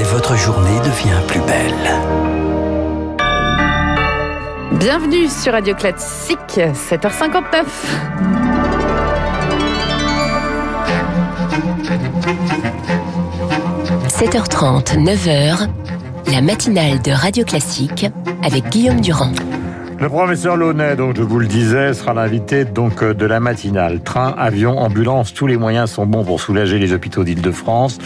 [0.00, 1.74] et votre journée devient plus belle.
[4.78, 7.66] Bienvenue sur Radio Classique, 7h59.–
[14.08, 15.68] 7h30, 9h,
[16.32, 18.06] la matinale de Radio Classique
[18.42, 19.32] avec Guillaume Durand.
[20.00, 24.00] Le professeur Launay, donc je vous le disais, sera l'invité donc euh, de la matinale.
[24.00, 27.98] Train, avion, ambulance, tous les moyens sont bons pour soulager les hôpitaux d'Île-de-France.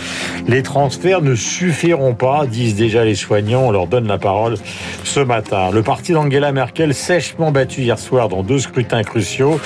[0.48, 3.66] Les transferts ne suffiront pas, disent déjà les soignants.
[3.66, 4.56] On leur donne la parole
[5.04, 5.70] ce matin.
[5.72, 9.60] Le parti d'Angela Merkel sèchement battu hier soir dans deux scrutins cruciaux.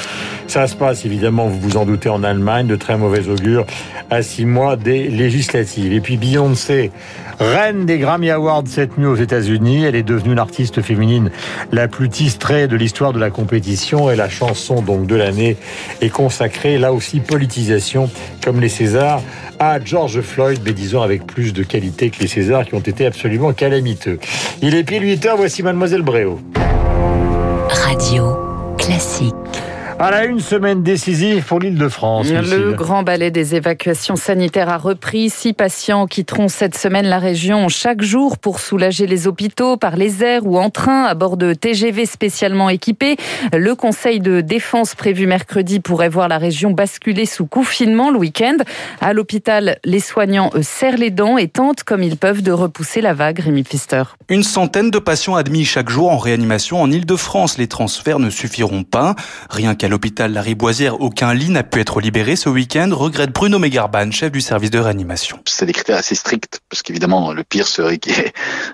[0.48, 3.66] Ça se passe évidemment, vous vous en doutez, en Allemagne, de très mauvais augure
[4.08, 5.92] à six mois des législatives.
[5.92, 6.90] Et puis Beyoncé,
[7.38, 11.30] reine des Grammy Awards cette nuit aux États-Unis, elle est devenue l'artiste féminine
[11.70, 15.58] la plus tistrée de l'histoire de la compétition et la chanson donc de l'année
[16.00, 18.10] est consacrée là aussi politisation
[18.42, 19.20] comme les Césars
[19.58, 23.04] à George Floyd, mais disons avec plus de qualité que les Césars qui ont été
[23.04, 24.18] absolument calamiteux.
[24.62, 26.40] Il est pile 8 heures, voici Mademoiselle Bréau.
[27.68, 28.34] Radio
[28.78, 29.34] classique.
[30.00, 32.28] À la une semaine décisive pour l'île de France.
[32.28, 35.28] Le grand balai des évacuations sanitaires a repris.
[35.28, 40.22] Six patients quitteront cette semaine la région chaque jour pour soulager les hôpitaux par les
[40.22, 43.16] airs ou en train à bord de TGV spécialement équipés.
[43.52, 48.58] Le Conseil de défense prévu mercredi pourrait voir la région basculer sous confinement le week-end.
[49.00, 53.14] À l'hôpital, les soignants serrent les dents et tentent comme ils peuvent de repousser la
[53.14, 53.40] vague.
[53.40, 54.04] Rémi Pfister.
[54.28, 57.58] Une centaine de patients admis chaque jour en réanimation en Île-de-France.
[57.58, 59.16] Les transferts ne suffiront pas.
[59.50, 63.32] Rien qu'à à l'hôpital La Riboisière, aucun lit n'a pu être libéré ce week-end, regrette
[63.32, 65.40] Bruno Megarban, chef du service de réanimation.
[65.46, 68.32] C'est des critères assez stricts, parce qu'évidemment, le pire serait qu'il y ait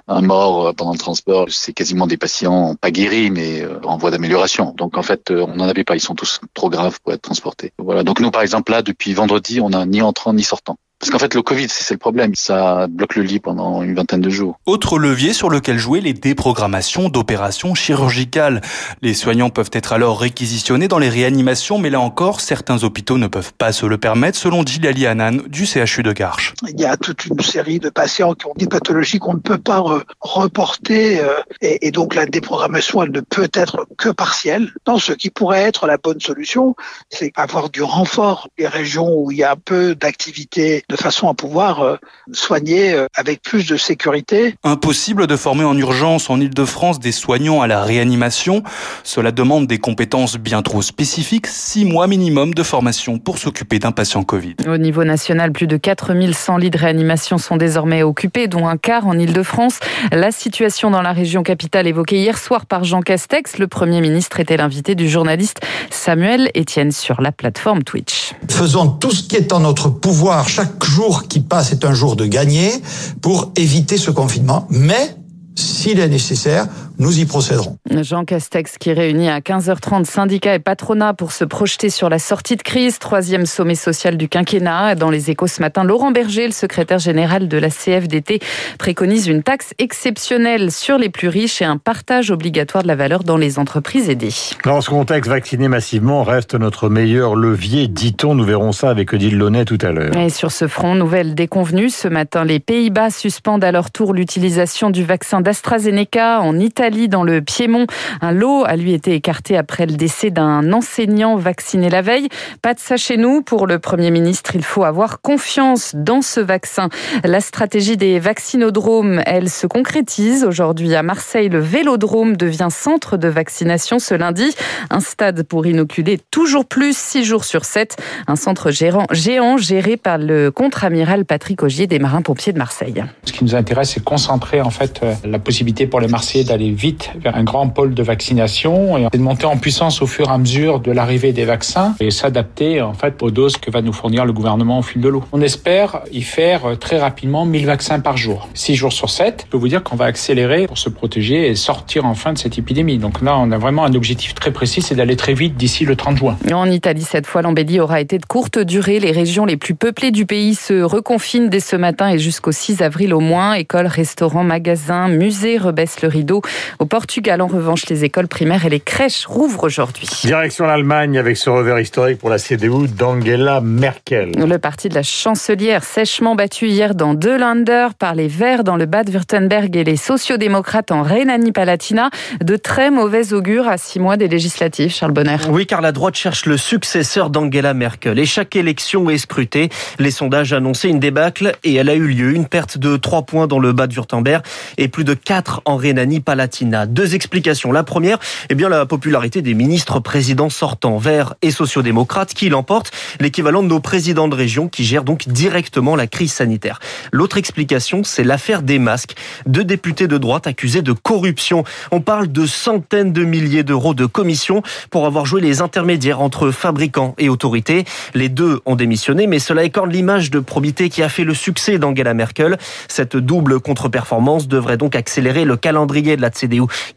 [0.08, 1.46] un mort pendant le transport.
[1.50, 4.74] C'est quasiment des patients pas guéris, mais euh, en voie d'amélioration.
[4.76, 5.94] Donc en fait, euh, on n'en avait pas.
[5.94, 7.72] Ils sont tous trop graves pour être transportés.
[7.78, 8.02] Voilà.
[8.02, 10.78] Donc nous, par exemple, là, depuis vendredi, on n'a ni entrant ni sortant.
[11.00, 12.34] Parce qu'en fait, le Covid, c'est le problème.
[12.34, 14.58] Ça bloque le lit pendant une vingtaine de jours.
[14.64, 18.62] Autre levier sur lequel jouer les déprogrammations d'opérations chirurgicales.
[19.02, 23.26] Les soignants peuvent être alors réquisitionnés dans les réanimations, mais là encore, certains hôpitaux ne
[23.26, 26.54] peuvent pas se le permettre, selon Gilali Hanan du CHU de Garches.
[26.68, 29.58] Il y a toute une série de patients qui ont des pathologies qu'on ne peut
[29.58, 29.82] pas
[30.20, 34.70] reporter, euh, et, donc la déprogrammation, elle ne peut être que partielle.
[34.84, 36.74] Dans ce qui pourrait être la bonne solution,
[37.10, 41.34] c'est avoir du renfort des régions où il y a peu d'activité de façon à
[41.34, 41.96] pouvoir euh,
[42.32, 44.56] soigner euh, avec plus de sécurité.
[44.64, 48.62] Impossible de former en urgence en Ile-de-France des soignants à la réanimation.
[49.02, 53.92] Cela demande des compétences bien trop spécifiques, six mois minimum de formation pour s'occuper d'un
[53.92, 54.56] patient Covid.
[54.66, 59.06] Au niveau national, plus de 4100 lits de réanimation sont désormais occupés, dont un quart
[59.06, 59.80] en Ile-de-France.
[60.12, 64.40] La situation dans la région capitale évoquée hier soir par Jean Castex, le Premier ministre
[64.40, 68.32] était l'invité du journaliste Samuel Etienne sur la plateforme Twitch.
[68.50, 72.16] Faisons tout ce qui est en notre pouvoir chaque jour qui passe est un jour
[72.16, 72.72] de gagner
[73.20, 74.66] pour éviter ce confinement.
[74.70, 75.16] Mais
[75.54, 76.66] s'il est nécessaire,
[76.98, 77.78] nous y procéderons.
[78.02, 82.56] Jean Castex qui réunit à 15h30 syndicats et patronats pour se projeter sur la sortie
[82.56, 84.94] de crise, troisième sommet social du quinquennat.
[84.94, 88.40] Dans les échos ce matin, Laurent Berger, le secrétaire général de la CFDT,
[88.78, 93.24] préconise une taxe exceptionnelle sur les plus riches et un partage obligatoire de la valeur
[93.24, 94.34] dans les entreprises aidées.
[94.64, 98.34] Dans ce contexte, vacciner massivement reste notre meilleur levier, dit-on.
[98.34, 100.16] Nous verrons ça avec Odile Launay tout à l'heure.
[100.16, 101.90] Et sur ce front, nouvelle déconvenue.
[101.90, 107.24] Ce matin, les Pays-Bas suspendent à leur tour l'utilisation du vaccin d'AstraZeneca en Italie, dans
[107.24, 107.86] le Piémont.
[108.20, 112.28] Un lot a lui été écarté après le décès d'un enseignant vacciné la veille.
[112.60, 113.40] Pas de ça chez nous.
[113.40, 116.90] Pour le Premier ministre, il faut avoir confiance dans ce vaccin.
[117.24, 120.44] La stratégie des vaccinodromes, elle se concrétise.
[120.44, 124.54] Aujourd'hui, à Marseille, le vélodrome devient centre de vaccination ce lundi.
[124.90, 127.96] Un stade pour inoculer toujours plus, 6 jours sur 7.
[128.26, 133.02] Un centre géant, géré par le contre-amiral Patrick Augier des marins-pompiers de Marseille.
[133.24, 136.73] Ce qui nous intéresse, c'est concentrer en fait euh, la possibilité pour les Marseillais d'aller
[136.74, 140.32] vite vers un grand pôle de vaccination et de monter en puissance au fur et
[140.32, 143.92] à mesure de l'arrivée des vaccins et s'adapter en fait aux doses que va nous
[143.92, 145.24] fournir le gouvernement au fil de l'eau.
[145.32, 148.48] On espère y faire euh, très rapidement 1000 vaccins par jour.
[148.54, 151.54] 6 jours sur 7, je peux vous dire qu'on va accélérer pour se protéger et
[151.54, 152.98] sortir enfin de cette épidémie.
[152.98, 155.96] Donc là, on a vraiment un objectif très précis, c'est d'aller très vite d'ici le
[155.96, 156.36] 30 juin.
[156.52, 159.00] En Italie, cette fois, l'embellie aura été de courte durée.
[159.00, 162.82] Les régions les plus peuplées du pays se reconfinent dès ce matin et jusqu'au 6
[162.82, 163.54] avril au moins.
[163.54, 166.42] Écoles, restaurants, magasins, musées rebaissent le rideau.
[166.78, 170.08] Au Portugal, en revanche, les écoles primaires et les crèches rouvrent aujourd'hui.
[170.24, 174.32] Direction l'Allemagne avec ce revers historique pour la CDU d'Angela Merkel.
[174.36, 178.76] Le parti de la chancelière sèchement battu hier dans deux Länder par les Verts dans
[178.76, 182.10] le Bade-Württemberg et les sociodémocrates en Rhénanie-Palatina.
[182.40, 185.36] De très mauvais augure à six mois des législatives, Charles Bonner.
[185.48, 188.18] Oui, car la droite cherche le successeur d'Angela Merkel.
[188.18, 189.68] Et chaque élection est scrutée.
[189.98, 192.32] Les sondages annonçaient une débâcle et elle a eu lieu.
[192.32, 194.42] Une perte de trois points dans le Bade-Württemberg
[194.78, 196.53] et plus de quatre en Rhénanie-Palatina.
[196.62, 197.72] Deux explications.
[197.72, 198.18] La première,
[198.48, 203.68] eh bien, la popularité des ministres présidents sortants, verts et sociodémocrates, qui l'emportent, l'équivalent de
[203.68, 206.80] nos présidents de région qui gèrent donc directement la crise sanitaire.
[207.12, 209.14] L'autre explication, c'est l'affaire des masques.
[209.46, 211.64] Deux députés de droite accusés de corruption.
[211.90, 216.50] On parle de centaines de milliers d'euros de commissions pour avoir joué les intermédiaires entre
[216.50, 217.84] fabricants et autorités.
[218.14, 221.78] Les deux ont démissionné, mais cela écorne l'image de probité qui a fait le succès
[221.78, 222.58] d'Angela Merkel.
[222.88, 226.30] Cette double contre-performance devrait donc accélérer le calendrier de la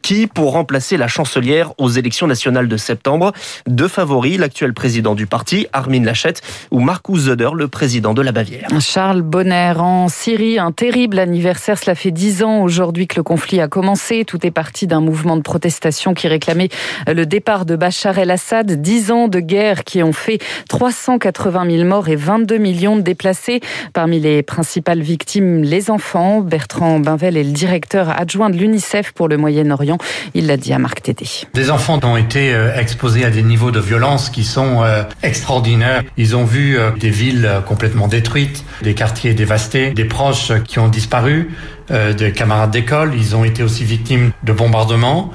[0.02, 3.32] Qui, pour remplacer la chancelière aux élections nationales de septembre,
[3.68, 6.36] deux favoris, l'actuel président du parti, Armin Laschet,
[6.72, 8.68] ou Markus Söder, le président de la Bavière.
[8.80, 11.78] Charles Bonner en Syrie, un terrible anniversaire.
[11.78, 14.26] Cela fait dix ans aujourd'hui que le conflit a commencé.
[14.26, 16.70] Tout est parti d'un mouvement de protestation qui réclamait
[17.08, 18.82] le départ de Bachar el-Assad.
[18.82, 20.40] Dix ans de guerre qui ont fait
[20.70, 23.62] 380 000 morts et 22 millions de déplacés.
[23.94, 26.42] Parmi les principales victimes, les enfants.
[26.42, 29.98] Bertrand Binvel est le directeur adjoint de l'UNICEF pour le Moyen-Orient.
[30.34, 31.26] Il l'a dit à Marc Tédé.
[31.54, 36.04] Des enfants ont été euh, exposés à des niveaux de violence qui sont euh, extraordinaires.
[36.18, 40.88] Ils ont vu euh, des villes complètement détruites, des quartiers dévastés, des proches qui ont
[40.88, 41.52] disparu,
[41.90, 43.14] des camarades d'école.
[43.16, 45.32] Ils ont été aussi victimes de bombardements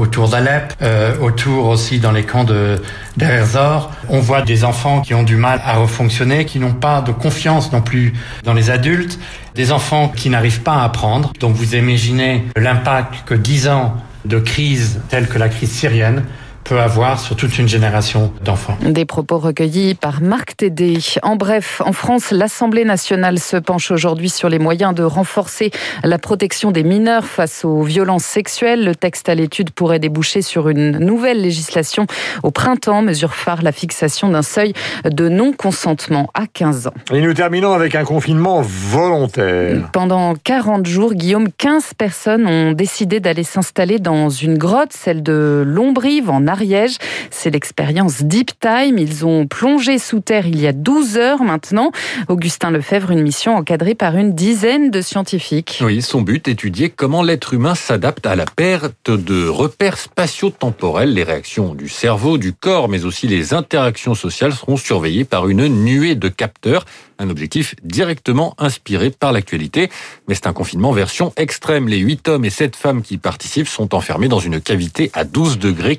[0.00, 2.80] autour d'Alep, euh, autour aussi dans les camps de
[3.16, 3.92] d'Erzor.
[4.08, 7.70] On voit des enfants qui ont du mal à refonctionner, qui n'ont pas de confiance
[7.72, 9.18] non plus dans les adultes,
[9.54, 11.32] des enfants qui n'arrivent pas à apprendre.
[11.38, 13.94] Donc vous imaginez l'impact que 10 ans
[14.24, 16.24] de crise telle que la crise syrienne
[16.70, 18.78] peut avoir sur toute une génération d'enfants.
[18.80, 21.00] Des propos recueillis par Marc Tédé.
[21.24, 25.72] En bref, en France, l'Assemblée nationale se penche aujourd'hui sur les moyens de renforcer
[26.04, 28.84] la protection des mineurs face aux violences sexuelles.
[28.84, 32.06] Le texte à l'étude pourrait déboucher sur une nouvelle législation
[32.44, 33.02] au printemps.
[33.02, 34.72] Mesure phare, la fixation d'un seuil
[35.04, 36.94] de non-consentement à 15 ans.
[37.12, 39.90] Et nous terminons avec un confinement volontaire.
[39.92, 45.64] Pendant 40 jours, Guillaume, 15 personnes ont décidé d'aller s'installer dans une grotte, celle de
[45.66, 46.98] Lombrive en Ariège.
[47.30, 48.98] C'est l'expérience Deep Time.
[48.98, 51.90] Ils ont plongé sous terre il y a 12 heures maintenant.
[52.28, 55.80] Augustin Lefebvre, une mission encadrée par une dizaine de scientifiques.
[55.82, 61.14] Oui, son but, étudier comment l'être humain s'adapte à la perte de repères spatio-temporels.
[61.14, 65.66] Les réactions du cerveau, du corps, mais aussi les interactions sociales seront surveillées par une
[65.66, 66.84] nuée de capteurs
[67.20, 69.90] un objectif directement inspiré par l'actualité.
[70.26, 71.86] Mais c'est un confinement version extrême.
[71.86, 75.58] Les 8 hommes et 7 femmes qui participent sont enfermés dans une cavité à 12
[75.58, 75.96] degrés,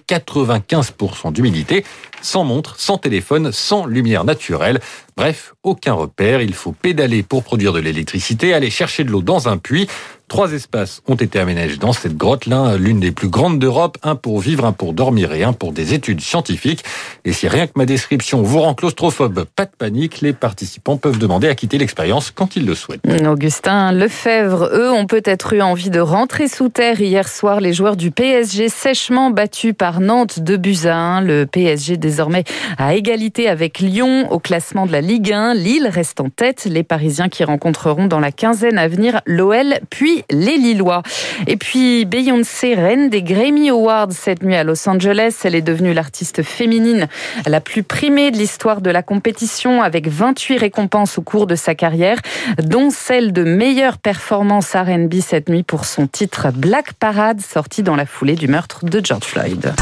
[0.59, 1.85] 95% d'humidité,
[2.21, 4.79] sans montre, sans téléphone, sans lumière naturelle.
[5.17, 6.41] Bref, aucun repère.
[6.41, 9.87] Il faut pédaler pour produire de l'électricité, aller chercher de l'eau dans un puits.
[10.31, 14.15] Trois espaces ont été aménagés dans cette grotte, l'un l'une des plus grandes d'Europe, un
[14.15, 16.85] pour vivre, un pour dormir et un pour des études scientifiques.
[17.25, 21.17] Et si rien que ma description vous rend claustrophobe, pas de panique, les participants peuvent
[21.17, 23.01] demander à quitter l'expérience quand ils le souhaitent.
[23.27, 27.59] Augustin Lefebvre, eux, ont peut-être eu envie de rentrer sous terre hier soir.
[27.59, 31.19] Les joueurs du PSG sèchement battus par Nantes de Buzyn.
[31.19, 32.45] Le PSG désormais
[32.77, 35.55] à égalité avec Lyon au classement de la Ligue 1.
[35.55, 36.65] Lille reste en tête.
[36.65, 41.01] Les Parisiens qui rencontreront dans la quinzaine à venir l'OL puis les Lillois.
[41.47, 45.39] Et puis Beyoncé, reine des Grammy Awards cette nuit à Los Angeles.
[45.43, 47.07] Elle est devenue l'artiste féminine
[47.47, 51.73] la plus primée de l'histoire de la compétition avec 28 récompenses au cours de sa
[51.73, 52.19] carrière,
[52.61, 57.95] dont celle de meilleure performance R&B cette nuit pour son titre Black Parade sorti dans
[57.95, 59.73] la foulée du meurtre de George Floyd.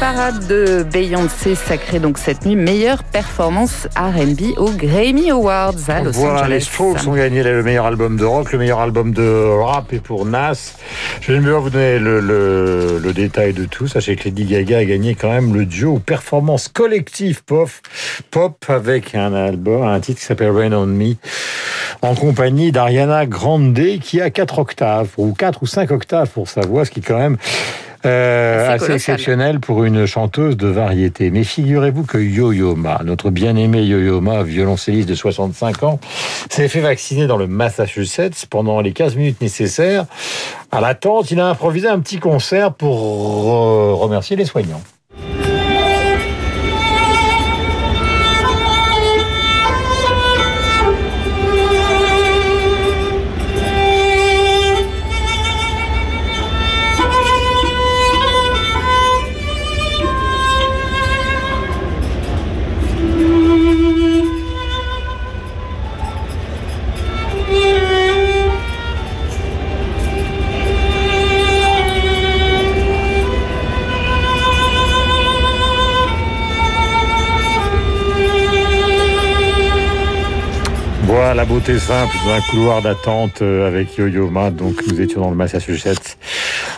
[0.00, 6.12] Parade de Beyoncé sacrée donc cette nuit meilleure performance R&B au Grammy Awards à Los
[6.12, 6.48] voilà, Angeles.
[6.54, 10.00] les Strokes ont gagné le meilleur album de rock, le meilleur album de rap et
[10.00, 10.74] pour Nas.
[11.20, 13.86] Je vais vous donner le, le, le, détail de tout.
[13.86, 17.70] Sachez que Lady Gaga a gagné quand même le duo performance collective pop,
[18.30, 21.14] pop avec un album, un titre qui s'appelle Rain on Me.
[22.02, 26.60] en compagnie d'Ariana Grande qui a 4 octaves, ou 4 ou 5 octaves pour sa
[26.62, 27.36] voix, ce qui est quand même
[28.06, 31.30] euh, assez, exceptionnel pour une chanteuse de variété.
[31.30, 36.00] Mais figurez-vous que Yo-Yo Ma, notre bien-aimé Yo-Yo Ma, violoncelliste de 65 ans,
[36.50, 40.06] s'est fait vacciner dans le Massachusetts pendant les 15 minutes nécessaires.
[40.70, 44.82] À l'attente, il a improvisé un petit concert pour remercier les soignants.
[81.34, 84.50] La beauté simple d'un couloir d'attente euh, avec Yo-Yo Ma.
[84.50, 86.16] Donc, nous étions dans le Massachusetts.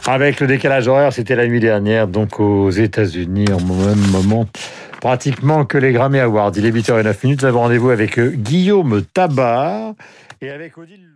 [0.07, 4.47] Avec le décalage horaire, c'était la nuit dernière, donc aux États-Unis, en même moment
[5.01, 6.53] pratiquement que les Grammy Awards.
[6.57, 7.43] Il est 8h09 minutes.
[7.43, 9.95] Nous avons rendez-vous avec euh, Guillaume Tabar
[10.41, 11.15] et avec Odile